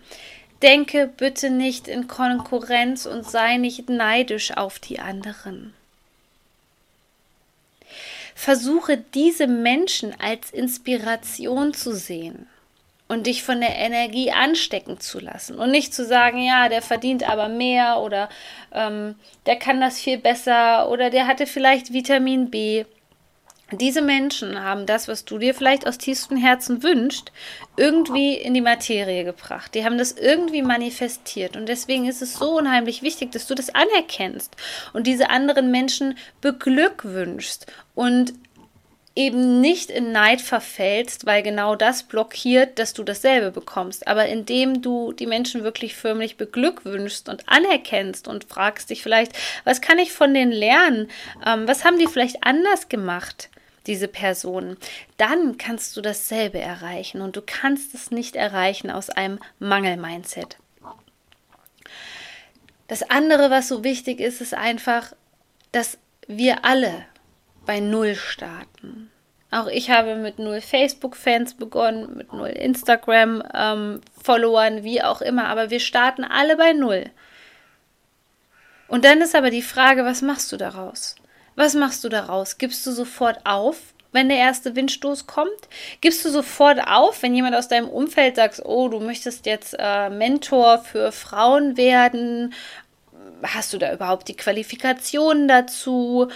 Denke 0.63 1.07
bitte 1.15 1.49
nicht 1.51 1.87
in 1.87 2.07
Konkurrenz 2.07 3.05
und 3.05 3.29
sei 3.29 3.57
nicht 3.57 3.89
neidisch 3.89 4.57
auf 4.57 4.79
die 4.79 4.99
anderen. 4.99 5.73
Versuche 8.33 8.97
diese 8.97 9.47
Menschen 9.47 10.19
als 10.19 10.49
Inspiration 10.51 11.73
zu 11.73 11.95
sehen 11.95 12.47
und 13.07 13.27
dich 13.27 13.43
von 13.43 13.61
der 13.61 13.75
Energie 13.75 14.31
anstecken 14.31 14.99
zu 14.99 15.19
lassen 15.19 15.57
und 15.57 15.71
nicht 15.71 15.93
zu 15.93 16.05
sagen, 16.05 16.39
ja, 16.39 16.69
der 16.69 16.81
verdient 16.81 17.27
aber 17.27 17.47
mehr 17.47 17.99
oder 17.99 18.29
ähm, 18.73 19.15
der 19.45 19.55
kann 19.55 19.79
das 19.79 19.99
viel 19.99 20.17
besser 20.17 20.89
oder 20.89 21.09
der 21.09 21.27
hatte 21.27 21.45
vielleicht 21.45 21.93
Vitamin 21.93 22.49
B. 22.49 22.85
Diese 23.71 24.01
Menschen 24.01 24.63
haben 24.63 24.85
das, 24.85 25.09
was 25.09 25.25
du 25.25 25.39
dir 25.39 25.53
vielleicht 25.53 25.85
aus 25.85 25.97
tiefstem 25.97 26.37
Herzen 26.37 26.83
wünschst, 26.83 27.33
irgendwie 27.75 28.33
in 28.33 28.53
die 28.53 28.61
Materie 28.61 29.25
gebracht. 29.25 29.75
Die 29.75 29.83
haben 29.83 29.97
das 29.97 30.13
irgendwie 30.13 30.61
manifestiert. 30.61 31.57
Und 31.57 31.67
deswegen 31.67 32.07
ist 32.07 32.21
es 32.21 32.35
so 32.35 32.57
unheimlich 32.57 33.01
wichtig, 33.01 33.33
dass 33.33 33.45
du 33.45 33.55
das 33.55 33.75
anerkennst 33.75 34.55
und 34.93 35.05
diese 35.05 35.29
anderen 35.29 35.69
Menschen 35.69 36.17
beglückwünschst 36.39 37.67
und 37.93 38.33
eben 39.17 39.61
nicht 39.61 39.89
in 39.89 40.11
Neid 40.11 40.41
verfällst, 40.41 41.25
weil 41.25 41.41
genau 41.41 41.75
das 41.75 42.03
blockiert, 42.03 42.77
dass 42.77 42.93
du 42.93 43.03
dasselbe 43.03 43.51
bekommst. 43.51 44.07
Aber 44.07 44.27
indem 44.27 44.83
du 44.83 45.11
die 45.11 45.25
Menschen 45.25 45.63
wirklich 45.63 45.95
förmlich 45.95 46.37
beglückwünschst 46.37 47.27
und 47.27 47.49
anerkennst 47.49 48.27
und 48.27 48.45
fragst 48.45 48.91
dich 48.91 49.01
vielleicht, 49.01 49.33
was 49.63 49.81
kann 49.81 49.97
ich 49.97 50.13
von 50.13 50.35
denen 50.35 50.51
lernen? 50.51 51.09
Ähm, 51.45 51.67
was 51.67 51.83
haben 51.83 51.97
die 51.97 52.07
vielleicht 52.07 52.43
anders 52.43 52.89
gemacht? 52.89 53.49
diese 53.85 54.09
Personen, 54.09 54.75
dann 55.15 55.57
kannst 55.57 55.95
du 55.95 56.01
dasselbe 56.01 56.59
erreichen 56.59 57.21
und 57.21 57.37
du 57.37 57.41
kannst 57.41 57.93
es 57.95 58.11
nicht 58.11 58.35
erreichen 58.35 58.91
aus 58.91 59.09
einem 59.09 59.39
Mangel-Mindset. 59.59 60.57
Das 62.89 63.09
andere, 63.09 63.49
was 63.49 63.69
so 63.69 63.85
wichtig 63.85 64.19
ist, 64.19 64.41
ist 64.41 64.53
einfach, 64.53 65.13
dass 65.71 65.97
wir 66.27 66.65
alle 66.65 67.05
bei 67.67 67.79
Null 67.79 68.15
starten. 68.15 69.11
Auch 69.49 69.67
ich 69.67 69.89
habe 69.91 70.15
mit 70.15 70.39
null 70.39 70.59
Facebook-Fans 70.59 71.53
begonnen, 71.53 72.17
mit 72.17 72.33
null 72.33 72.49
Instagram-Followern, 72.49 74.77
ähm, 74.77 74.83
wie 74.83 75.01
auch 75.01 75.21
immer, 75.21 75.47
aber 75.47 75.69
wir 75.69 75.79
starten 75.79 76.25
alle 76.25 76.57
bei 76.57 76.73
Null. 76.73 77.05
Und 78.89 79.05
dann 79.05 79.21
ist 79.21 79.35
aber 79.35 79.51
die 79.51 79.61
Frage, 79.61 80.03
was 80.03 80.21
machst 80.21 80.51
du 80.51 80.57
daraus? 80.57 81.15
Was 81.55 81.75
machst 81.75 82.03
du 82.03 82.09
daraus? 82.09 82.57
Gibst 82.57 82.85
du 82.85 82.91
sofort 82.91 83.39
auf, 83.45 83.77
wenn 84.11 84.27
der 84.27 84.37
erste 84.37 84.75
Windstoß 84.75 85.27
kommt? 85.27 85.69
Gibst 86.01 86.25
du 86.25 86.29
sofort 86.29 86.85
auf, 86.85 87.23
wenn 87.23 87.33
jemand 87.33 87.55
aus 87.55 87.69
deinem 87.69 87.87
Umfeld 87.87 88.35
sagt, 88.35 88.63
oh, 88.65 88.89
du 88.89 88.99
möchtest 88.99 89.45
jetzt 89.45 89.77
äh, 89.79 90.09
Mentor 90.09 90.79
für 90.79 91.13
Frauen 91.13 91.77
werden? 91.77 92.53
Hast 93.43 93.71
du 93.71 93.77
da 93.77 93.93
überhaupt 93.93 94.27
die 94.27 94.35
Qualifikationen 94.35 95.47
dazu? 95.47 96.27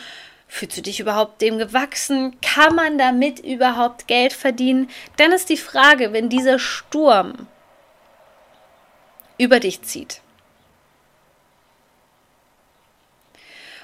Fühlst 0.54 0.76
du 0.76 0.82
dich 0.82 1.00
überhaupt 1.00 1.42
dem 1.42 1.58
gewachsen? 1.58 2.36
Kann 2.42 2.76
man 2.76 2.98
damit 2.98 3.40
überhaupt 3.40 4.06
Geld 4.08 4.34
verdienen? 4.34 4.90
Dann 5.16 5.32
ist 5.32 5.48
die 5.48 5.56
Frage, 5.56 6.12
wenn 6.12 6.28
dieser 6.28 6.60
Sturm 6.60 7.48
über 9.38 9.62
dich 9.62 9.82
zieht, 9.84 10.20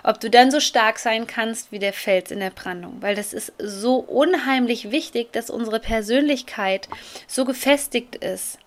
ob 0.04 0.20
du 0.20 0.30
dann 0.30 0.52
so 0.52 0.60
stark 0.60 1.00
sein 1.00 1.26
kannst 1.26 1.72
wie 1.72 1.80
der 1.80 1.94
Fels 1.94 2.32
in 2.32 2.42
der 2.42 2.50
Brandung, 2.50 3.02
weil 3.02 3.16
das 3.16 3.32
ist 3.32 3.54
so 3.58 3.96
unheimlich 3.96 4.92
wichtig, 4.92 5.32
dass 5.32 5.50
unsere 5.50 5.80
Persönlichkeit 5.80 6.90
so 7.28 7.46
gefestigt 7.46 8.18
ist, 8.18 8.60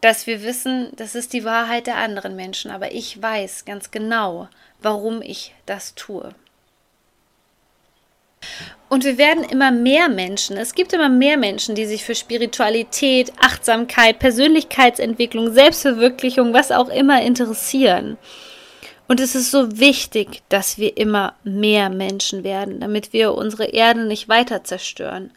dass 0.00 0.28
wir 0.28 0.44
wissen, 0.44 0.92
das 0.94 1.16
ist 1.16 1.32
die 1.32 1.44
Wahrheit 1.44 1.88
der 1.88 1.96
anderen 1.96 2.36
Menschen, 2.36 2.70
aber 2.70 2.92
ich 2.92 3.20
weiß 3.20 3.64
ganz 3.64 3.90
genau, 3.90 4.48
warum 4.80 5.22
ich 5.22 5.56
das 5.66 5.96
tue. 5.96 6.36
Und 8.88 9.04
wir 9.04 9.18
werden 9.18 9.42
immer 9.44 9.72
mehr 9.72 10.08
Menschen, 10.08 10.56
es 10.56 10.74
gibt 10.74 10.92
immer 10.92 11.08
mehr 11.08 11.36
Menschen, 11.36 11.74
die 11.74 11.86
sich 11.86 12.04
für 12.04 12.14
Spiritualität, 12.14 13.32
Achtsamkeit, 13.40 14.18
Persönlichkeitsentwicklung, 14.20 15.52
Selbstverwirklichung, 15.52 16.52
was 16.52 16.70
auch 16.70 16.88
immer 16.90 17.20
interessieren. 17.22 18.18
Und 19.08 19.20
es 19.20 19.34
ist 19.34 19.50
so 19.50 19.78
wichtig, 19.78 20.42
dass 20.48 20.78
wir 20.78 20.96
immer 20.96 21.34
mehr 21.44 21.90
Menschen 21.90 22.44
werden, 22.44 22.80
damit 22.80 23.12
wir 23.12 23.34
unsere 23.34 23.64
Erde 23.66 24.04
nicht 24.04 24.28
weiter 24.28 24.64
zerstören. 24.64 25.30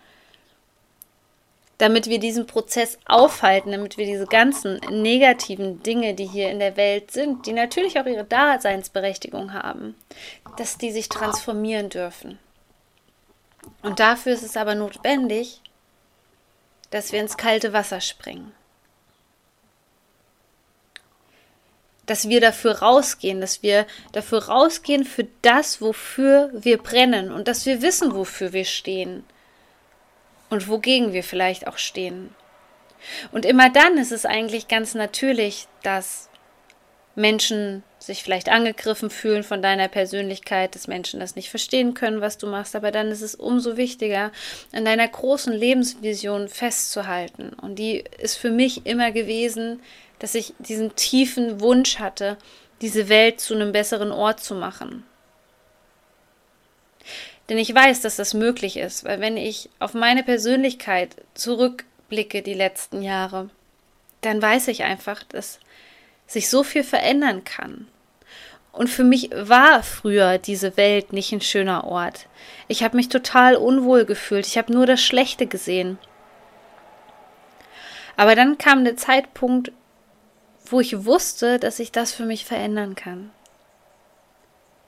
Damit 1.77 2.07
wir 2.07 2.19
diesen 2.19 2.47
Prozess 2.47 2.97
aufhalten, 3.05 3.71
damit 3.71 3.97
wir 3.97 4.05
diese 4.05 4.25
ganzen 4.25 4.79
negativen 4.89 5.83
Dinge, 5.83 6.13
die 6.13 6.25
hier 6.25 6.49
in 6.49 6.59
der 6.59 6.77
Welt 6.77 7.11
sind, 7.11 7.45
die 7.45 7.53
natürlich 7.53 7.99
auch 7.99 8.05
ihre 8.05 8.23
Daseinsberechtigung 8.23 9.53
haben, 9.53 9.95
dass 10.57 10.77
die 10.77 10.91
sich 10.91 11.09
transformieren 11.09 11.89
dürfen. 11.89 12.39
Und 13.81 13.99
dafür 13.99 14.33
ist 14.33 14.43
es 14.43 14.57
aber 14.57 14.75
notwendig, 14.75 15.61
dass 16.89 17.11
wir 17.11 17.19
ins 17.19 17.37
kalte 17.37 17.73
Wasser 17.73 18.01
springen. 18.01 18.51
Dass 22.05 22.29
wir 22.29 22.39
dafür 22.39 22.79
rausgehen, 22.79 23.41
dass 23.41 23.63
wir 23.63 23.85
dafür 24.13 24.45
rausgehen 24.45 25.03
für 25.03 25.27
das, 25.41 25.81
wofür 25.81 26.49
wir 26.53 26.77
brennen 26.77 27.31
und 27.31 27.47
dass 27.47 27.65
wir 27.65 27.81
wissen, 27.81 28.15
wofür 28.15 28.53
wir 28.53 28.65
stehen 28.65 29.25
und 30.49 30.69
wogegen 30.69 31.11
wir 31.11 31.23
vielleicht 31.23 31.67
auch 31.67 31.77
stehen. 31.77 32.33
Und 33.31 33.45
immer 33.45 33.69
dann 33.69 33.97
ist 33.97 34.11
es 34.11 34.25
eigentlich 34.25 34.67
ganz 34.67 34.95
natürlich, 34.95 35.67
dass 35.83 36.29
Menschen 37.15 37.83
sich 37.99 38.23
vielleicht 38.23 38.49
angegriffen 38.49 39.09
fühlen 39.09 39.43
von 39.43 39.61
deiner 39.61 39.87
Persönlichkeit, 39.87 40.75
dass 40.75 40.87
Menschen 40.87 41.19
das 41.19 41.35
nicht 41.35 41.49
verstehen 41.49 41.93
können, 41.93 42.21
was 42.21 42.37
du 42.37 42.47
machst, 42.47 42.75
aber 42.75 42.91
dann 42.91 43.07
ist 43.09 43.21
es 43.21 43.35
umso 43.35 43.75
wichtiger, 43.77 44.31
an 44.71 44.85
deiner 44.85 45.07
großen 45.07 45.53
Lebensvision 45.53 46.47
festzuhalten. 46.47 47.53
Und 47.61 47.75
die 47.75 48.03
ist 48.19 48.37
für 48.37 48.51
mich 48.51 48.85
immer 48.85 49.11
gewesen, 49.11 49.81
dass 50.19 50.35
ich 50.35 50.53
diesen 50.59 50.95
tiefen 50.95 51.59
Wunsch 51.59 51.99
hatte, 51.99 52.37
diese 52.81 53.09
Welt 53.09 53.39
zu 53.39 53.55
einem 53.55 53.71
besseren 53.71 54.11
Ort 54.11 54.41
zu 54.41 54.55
machen. 54.55 55.03
Denn 57.49 57.57
ich 57.57 57.73
weiß, 57.73 58.01
dass 58.01 58.17
das 58.17 58.33
möglich 58.33 58.77
ist, 58.77 59.05
weil 59.05 59.21
wenn 59.21 59.37
ich 59.37 59.69
auf 59.79 59.93
meine 59.93 60.23
Persönlichkeit 60.23 61.15
zurückblicke 61.33 62.41
die 62.41 62.53
letzten 62.53 63.01
Jahre, 63.01 63.49
dann 64.21 64.41
weiß 64.41 64.67
ich 64.67 64.83
einfach, 64.83 65.23
dass 65.23 65.59
sich 66.27 66.49
so 66.49 66.63
viel 66.63 66.83
verändern 66.83 67.43
kann. 67.43 67.87
Und 68.71 68.89
für 68.89 69.03
mich 69.03 69.31
war 69.33 69.81
früher 69.81 70.37
diese 70.37 70.77
Welt 70.77 71.11
nicht 71.11 71.31
ein 71.31 71.41
schöner 71.41 71.85
Ort. 71.85 72.27
Ich 72.67 72.83
habe 72.83 72.95
mich 72.95 73.09
total 73.09 73.55
unwohl 73.55 74.05
gefühlt. 74.05 74.45
Ich 74.45 74.57
habe 74.57 74.71
nur 74.71 74.85
das 74.85 75.01
Schlechte 75.01 75.47
gesehen. 75.47 75.97
Aber 78.17 78.35
dann 78.35 78.59
kam 78.59 78.83
der 78.83 78.97
Zeitpunkt, 78.97 79.71
wo 80.65 80.79
ich 80.79 81.05
wusste, 81.05 81.59
dass 81.59 81.79
ich 81.79 81.91
das 81.91 82.13
für 82.13 82.25
mich 82.25 82.45
verändern 82.45 82.93
kann. 82.95 83.31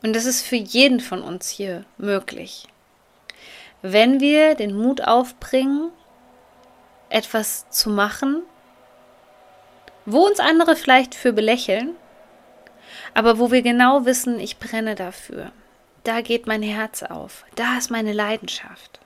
Und 0.03 0.15
das 0.15 0.25
ist 0.25 0.45
für 0.45 0.55
jeden 0.55 0.99
von 0.99 1.21
uns 1.21 1.49
hier 1.49 1.83
möglich. 1.97 2.67
Wenn 3.81 4.19
wir 4.19 4.55
den 4.55 4.75
Mut 4.75 5.01
aufbringen, 5.01 5.89
etwas 7.09 7.69
zu 7.69 7.89
machen, 7.89 8.43
wo 10.11 10.25
uns 10.25 10.39
andere 10.39 10.75
vielleicht 10.75 11.15
für 11.15 11.33
belächeln, 11.33 11.95
aber 13.13 13.39
wo 13.39 13.51
wir 13.51 13.61
genau 13.61 14.05
wissen, 14.05 14.39
ich 14.39 14.57
brenne 14.57 14.95
dafür. 14.95 15.51
Da 16.03 16.21
geht 16.21 16.47
mein 16.47 16.63
Herz 16.63 17.03
auf. 17.03 17.45
Da 17.55 17.77
ist 17.77 17.91
meine 17.91 18.13
Leidenschaft. 18.13 18.99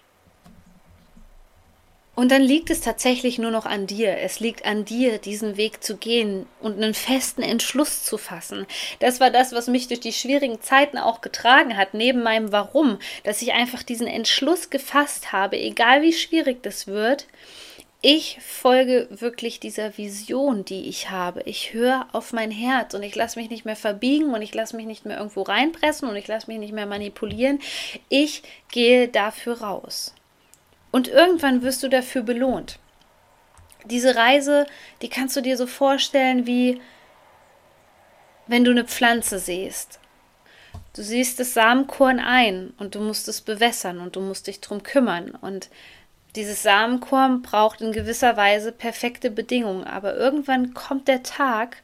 Und 2.15 2.31
dann 2.31 2.43
liegt 2.43 2.69
es 2.69 2.81
tatsächlich 2.81 3.39
nur 3.39 3.49
noch 3.49 3.65
an 3.65 3.87
dir. 3.87 4.17
Es 4.19 4.39
liegt 4.39 4.65
an 4.65 4.85
dir, 4.85 5.17
diesen 5.17 5.57
Weg 5.57 5.83
zu 5.83 5.97
gehen 5.97 6.45
und 6.59 6.75
einen 6.75 6.93
festen 6.93 7.41
Entschluss 7.41 8.03
zu 8.03 8.19
fassen. 8.19 8.67
Das 8.99 9.19
war 9.19 9.31
das, 9.31 9.51
was 9.51 9.67
mich 9.67 9.87
durch 9.87 9.99
die 9.99 10.13
schwierigen 10.13 10.61
Zeiten 10.61 10.99
auch 10.99 11.21
getragen 11.21 11.75
hat, 11.75 11.95
neben 11.95 12.21
meinem 12.21 12.51
Warum, 12.51 12.99
dass 13.23 13.41
ich 13.41 13.53
einfach 13.53 13.81
diesen 13.81 14.05
Entschluss 14.05 14.69
gefasst 14.69 15.31
habe, 15.31 15.57
egal 15.57 16.03
wie 16.03 16.13
schwierig 16.13 16.61
das 16.61 16.85
wird, 16.85 17.25
ich 18.05 18.37
folge 18.41 19.07
wirklich 19.09 19.61
dieser 19.61 19.97
Vision, 19.97 20.65
die 20.65 20.89
ich 20.89 21.09
habe. 21.09 21.41
Ich 21.43 21.71
höre 21.71 22.05
auf 22.11 22.33
mein 22.33 22.51
Herz 22.51 22.93
und 22.93 23.01
ich 23.01 23.15
lasse 23.15 23.39
mich 23.39 23.49
nicht 23.49 23.63
mehr 23.63 23.77
verbiegen 23.77 24.33
und 24.33 24.41
ich 24.41 24.53
lasse 24.53 24.75
mich 24.75 24.85
nicht 24.85 25.05
mehr 25.05 25.17
irgendwo 25.17 25.43
reinpressen 25.43 26.09
und 26.09 26.17
ich 26.17 26.27
lasse 26.27 26.47
mich 26.51 26.59
nicht 26.59 26.73
mehr 26.73 26.85
manipulieren. 26.85 27.59
Ich 28.09 28.43
gehe 28.71 29.07
dafür 29.07 29.61
raus. 29.61 30.13
Und 30.91 31.07
irgendwann 31.07 31.61
wirst 31.61 31.81
du 31.81 31.87
dafür 31.87 32.23
belohnt. 32.23 32.77
Diese 33.85 34.17
Reise, 34.17 34.65
die 35.01 35.09
kannst 35.09 35.37
du 35.37 35.41
dir 35.41 35.55
so 35.55 35.65
vorstellen, 35.65 36.45
wie 36.45 36.81
wenn 38.47 38.65
du 38.65 38.71
eine 38.71 38.83
Pflanze 38.83 39.39
siehst. 39.39 40.01
Du 40.93 41.03
siehst 41.03 41.39
das 41.39 41.53
Samenkorn 41.53 42.19
ein 42.19 42.73
und 42.77 42.95
du 42.95 42.99
musst 42.99 43.29
es 43.29 43.39
bewässern 43.39 43.99
und 43.99 44.17
du 44.17 44.19
musst 44.19 44.47
dich 44.47 44.59
drum 44.59 44.83
kümmern 44.83 45.31
und 45.31 45.69
Dieses 46.35 46.63
Samenkorn 46.63 47.43
braucht 47.43 47.81
in 47.81 47.91
gewisser 47.91 48.35
Weise 48.37 48.71
perfekte 48.71 49.29
Bedingungen, 49.29 49.83
aber 49.83 50.15
irgendwann 50.15 50.73
kommt 50.73 51.07
der 51.07 51.21
Tag 51.21 51.77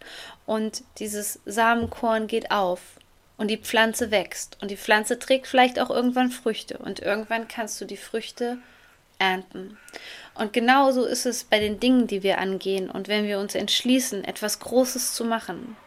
und 0.48 0.84
dieses 0.98 1.39
Samenkorn 1.46 2.25
geht 2.25 2.50
auf 2.50 2.82
und 3.38 3.50
die 3.50 3.58
Pflanze 3.58 4.10
wächst 4.10 4.58
und 4.60 4.72
die 4.72 4.77
Pflanze 4.77 5.20
trägt 5.20 5.46
vielleicht 5.46 5.79
auch 5.79 5.91
irgendwann 5.91 6.32
Früchte 6.32 6.79
und 6.79 7.00
irgendwann 7.00 7.48
kannst 7.48 7.79
du 7.79 7.86
die 7.86 7.98
Früchte 7.98 8.58
ernten. 9.20 9.77
Und 10.34 10.51
genauso 10.51 11.06
ist 11.06 11.27
es 11.27 11.44
bei 11.44 11.60
den 11.60 11.79
Dingen, 11.79 12.08
die 12.08 12.24
wir 12.24 12.39
angehen 12.39 12.89
und 12.89 13.08
wenn 13.08 13.25
wir 13.25 13.38
uns 13.38 13.53
entschließen, 13.53 14.24
etwas 14.24 14.60
Großes 14.60 15.13
zu 15.13 15.25
machen. 15.25 15.77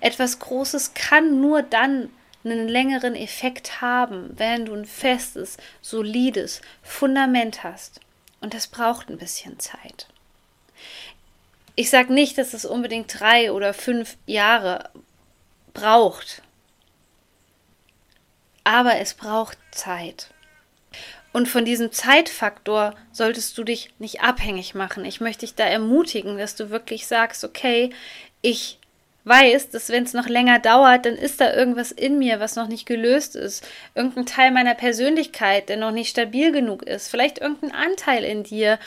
Etwas 0.00 0.38
Großes 0.38 0.94
kann 0.94 1.40
nur 1.40 1.62
dann 1.62 2.08
einen 2.44 2.68
längeren 2.68 3.16
Effekt 3.16 3.80
haben, 3.80 4.30
wenn 4.36 4.66
du 4.66 4.74
ein 4.74 4.84
festes, 4.84 5.56
solides 5.80 6.60
Fundament 6.82 7.64
hast. 7.64 8.00
Und 8.42 8.54
das 8.54 8.66
braucht 8.66 9.08
ein 9.08 9.18
bisschen 9.18 9.58
Zeit. 9.58 10.08
Ich 11.74 11.88
sage 11.88 12.12
nicht, 12.12 12.36
dass 12.36 12.52
es 12.52 12.66
unbedingt 12.66 13.18
drei 13.18 13.52
oder 13.52 13.72
fünf 13.72 14.18
Jahre 14.26 14.90
braucht, 15.72 16.42
aber 18.64 18.96
es 18.96 19.14
braucht 19.14 19.56
Zeit. 19.70 20.28
Und 21.32 21.48
von 21.48 21.64
diesem 21.64 21.92
Zeitfaktor 21.92 22.94
solltest 23.10 23.56
du 23.56 23.64
dich 23.64 23.94
nicht 23.98 24.20
abhängig 24.20 24.74
machen. 24.74 25.06
Ich 25.06 25.20
möchte 25.20 25.46
dich 25.46 25.54
da 25.54 25.64
ermutigen, 25.64 26.36
dass 26.36 26.56
du 26.56 26.68
wirklich 26.68 27.06
sagst, 27.06 27.42
okay, 27.42 27.90
ich 28.42 28.78
weiß, 29.24 29.70
dass 29.70 29.88
wenn 29.90 30.04
es 30.04 30.14
noch 30.14 30.28
länger 30.28 30.58
dauert, 30.58 31.06
dann 31.06 31.14
ist 31.14 31.40
da 31.40 31.54
irgendwas 31.54 31.92
in 31.92 32.18
mir, 32.18 32.40
was 32.40 32.56
noch 32.56 32.68
nicht 32.68 32.86
gelöst 32.86 33.36
ist. 33.36 33.66
Irgendein 33.94 34.26
Teil 34.26 34.50
meiner 34.50 34.74
Persönlichkeit, 34.74 35.68
der 35.68 35.76
noch 35.76 35.92
nicht 35.92 36.10
stabil 36.10 36.52
genug 36.52 36.82
ist. 36.82 37.08
Vielleicht 37.08 37.38
irgendein 37.38 37.72
Anteil 37.72 38.24
in 38.24 38.42
dir, 38.42 38.78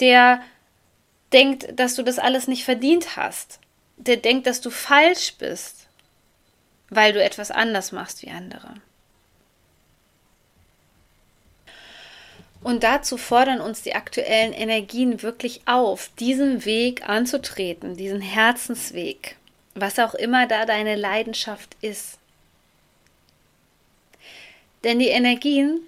der 0.00 0.40
denkt, 1.32 1.78
dass 1.78 1.94
du 1.94 2.02
das 2.02 2.18
alles 2.18 2.48
nicht 2.48 2.64
verdient 2.64 3.16
hast. 3.16 3.58
Der 3.96 4.16
denkt, 4.16 4.46
dass 4.46 4.60
du 4.60 4.70
falsch 4.70 5.34
bist, 5.38 5.88
weil 6.88 7.12
du 7.12 7.22
etwas 7.22 7.50
anders 7.50 7.92
machst 7.92 8.22
wie 8.22 8.30
andere. 8.30 8.74
Und 12.62 12.82
dazu 12.82 13.18
fordern 13.18 13.60
uns 13.60 13.82
die 13.82 13.94
aktuellen 13.94 14.54
Energien 14.54 15.20
wirklich 15.20 15.60
auf, 15.66 16.10
diesen 16.18 16.64
Weg 16.64 17.06
anzutreten, 17.06 17.94
diesen 17.94 18.22
Herzensweg 18.22 19.36
was 19.74 19.98
auch 19.98 20.14
immer 20.14 20.46
da 20.46 20.66
deine 20.66 20.96
Leidenschaft 20.96 21.76
ist. 21.80 22.18
Denn 24.84 24.98
die 24.98 25.08
Energien, 25.08 25.80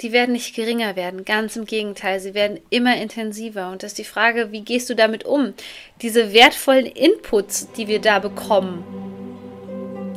die 0.00 0.12
werden 0.12 0.32
nicht 0.32 0.56
geringer 0.56 0.96
werden, 0.96 1.24
ganz 1.24 1.54
im 1.54 1.64
Gegenteil, 1.64 2.18
sie 2.18 2.34
werden 2.34 2.58
immer 2.70 2.96
intensiver. 2.96 3.70
Und 3.70 3.82
das 3.82 3.92
ist 3.92 3.98
die 3.98 4.04
Frage, 4.04 4.50
wie 4.50 4.62
gehst 4.62 4.90
du 4.90 4.96
damit 4.96 5.24
um? 5.24 5.54
Diese 6.00 6.32
wertvollen 6.32 6.86
Inputs, 6.86 7.70
die 7.72 7.88
wir 7.88 8.00
da 8.00 8.18
bekommen, 8.18 8.84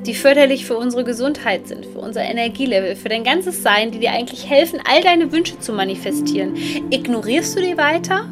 die 0.06 0.16
förderlich 0.16 0.66
für 0.66 0.78
unsere 0.78 1.04
Gesundheit 1.04 1.68
sind, 1.68 1.86
für 1.86 2.00
unser 2.00 2.24
Energielevel, 2.24 2.96
für 2.96 3.10
dein 3.10 3.24
ganzes 3.24 3.64
Sein, 3.64 3.92
die 3.92 4.00
dir 4.00 4.12
eigentlich 4.12 4.50
helfen, 4.50 4.80
all 4.88 5.02
deine 5.02 5.32
Wünsche 5.32 5.60
zu 5.60 5.74
manifestieren. 5.74 6.56
Ignorierst 6.90 7.58
du 7.58 7.62
die 7.62 7.78
weiter? 7.78 8.30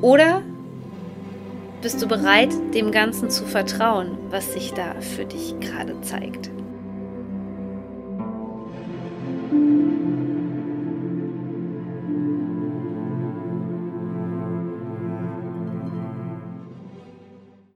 Oder 0.00 0.42
bist 1.86 2.02
du 2.02 2.08
bereit, 2.08 2.52
dem 2.74 2.90
Ganzen 2.90 3.30
zu 3.30 3.44
vertrauen, 3.44 4.18
was 4.28 4.54
sich 4.54 4.72
da 4.72 5.00
für 5.00 5.24
dich 5.24 5.54
gerade 5.60 6.00
zeigt? 6.00 6.50